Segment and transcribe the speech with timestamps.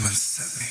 [0.00, 0.69] Come and set me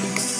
[0.00, 0.31] Music's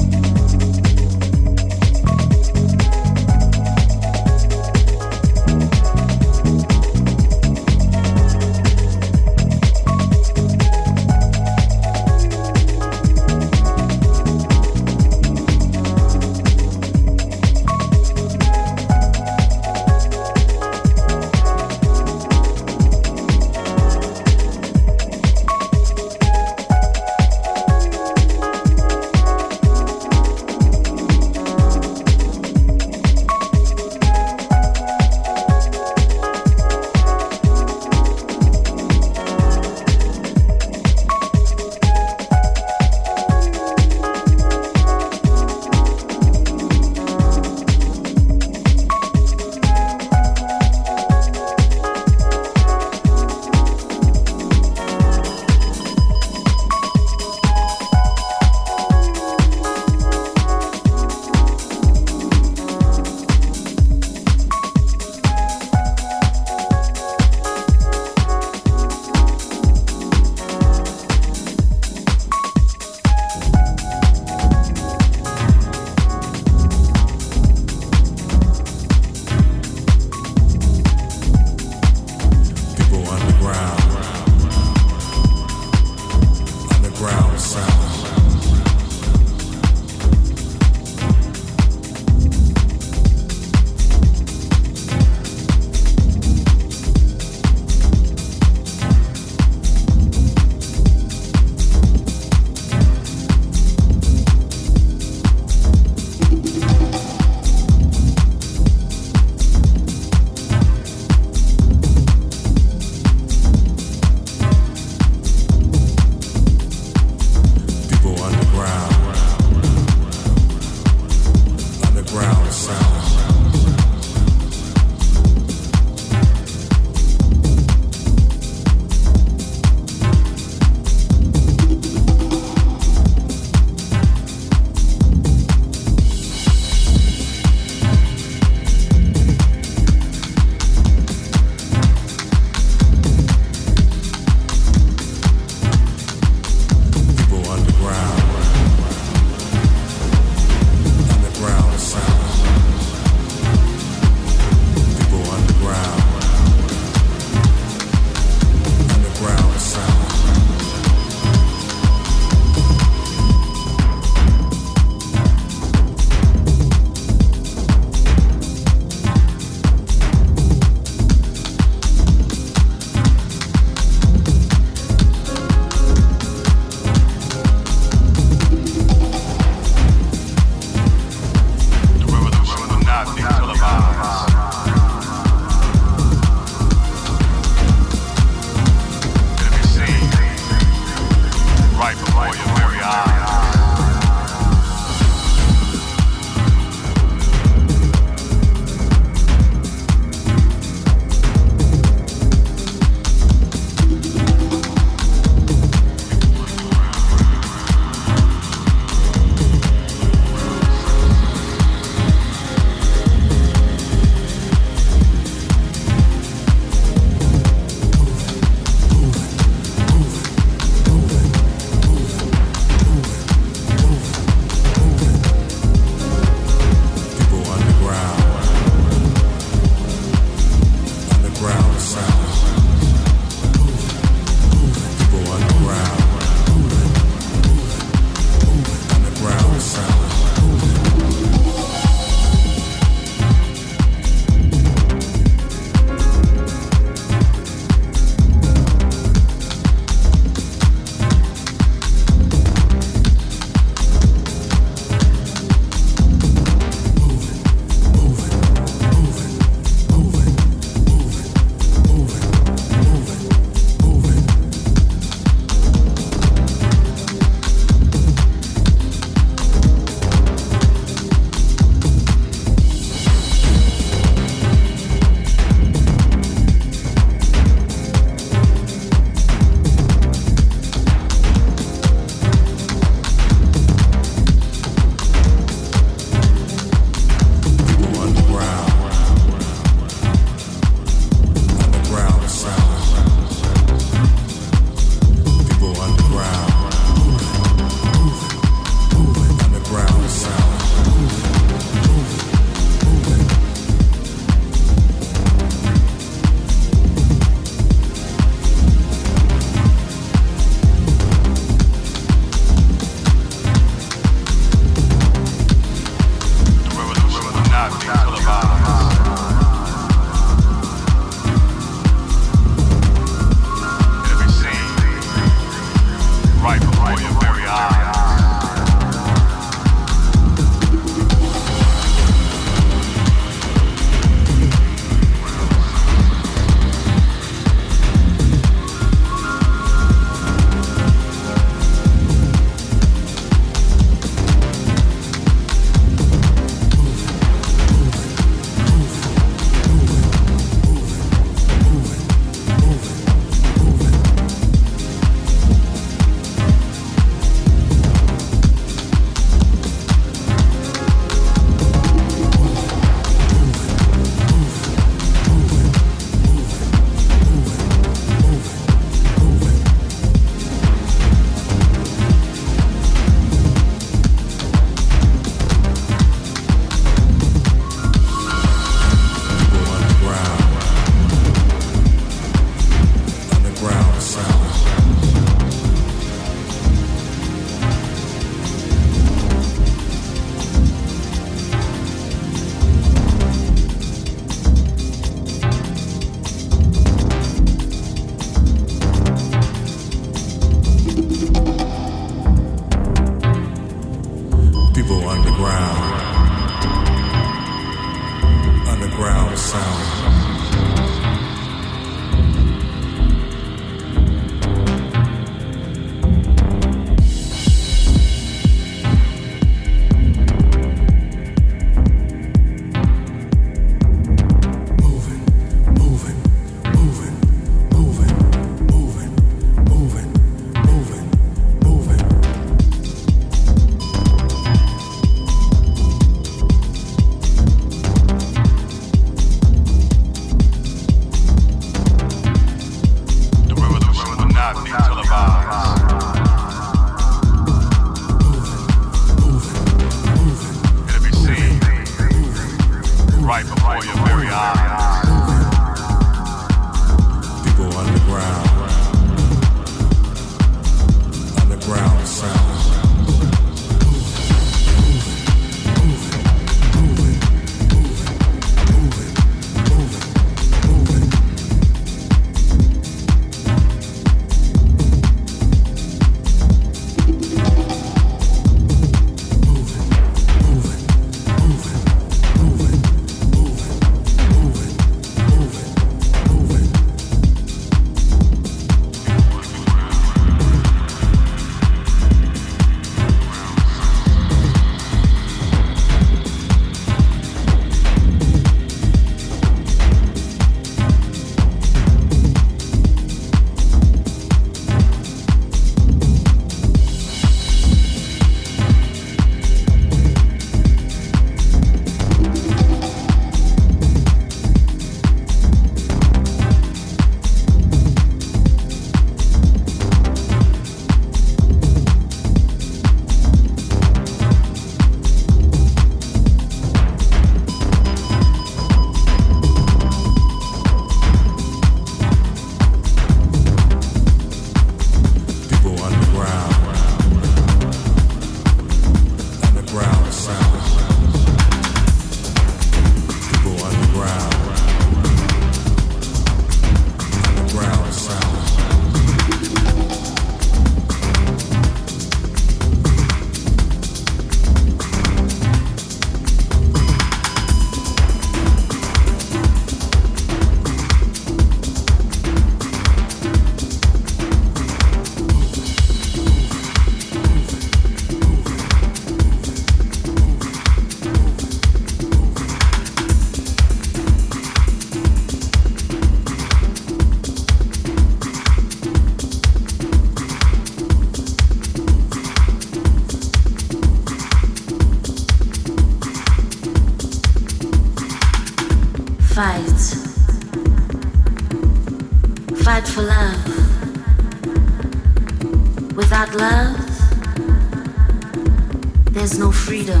[599.18, 600.00] there's no freedom.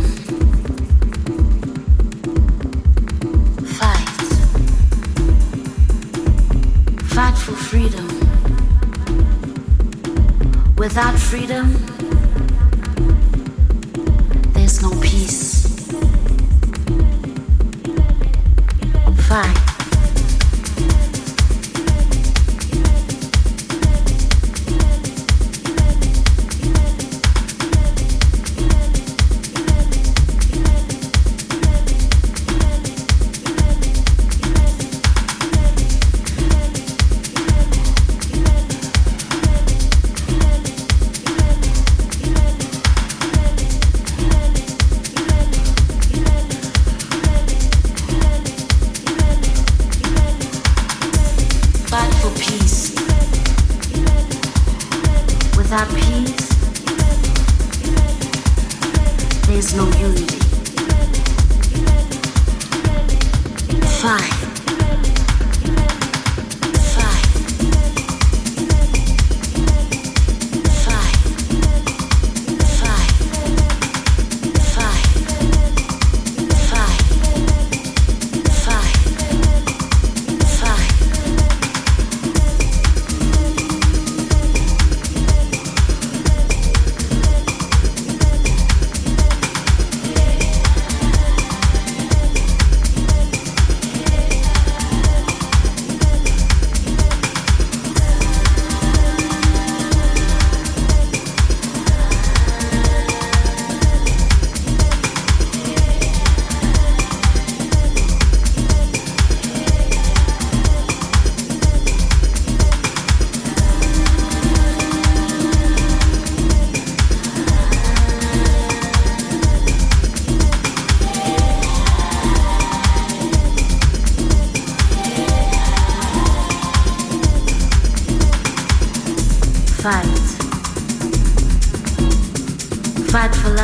[3.78, 4.08] Fight.
[7.14, 8.06] Fight for freedom.
[10.76, 11.72] Without freedom,
[14.52, 15.66] there's no peace.
[19.26, 19.77] Fight.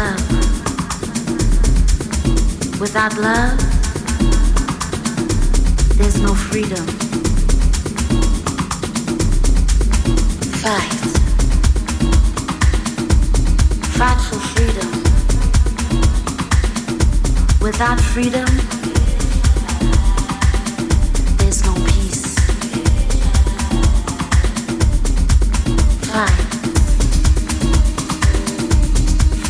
[0.04, 0.30] Love.
[2.80, 3.58] Without love,
[5.96, 6.84] there's no freedom.
[10.62, 10.94] Fight.
[13.96, 14.90] Fight for freedom.
[17.60, 18.48] Without freedom,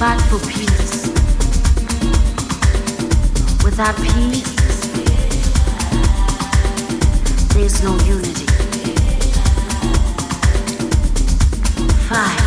[0.04, 1.06] Fight for peace.
[3.64, 4.54] Without peace,
[7.54, 8.44] there's no unity.
[12.06, 12.43] Fight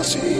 [0.00, 0.39] así.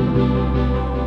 [0.00, 0.99] Música